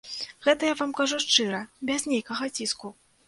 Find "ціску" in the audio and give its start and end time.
2.61-2.93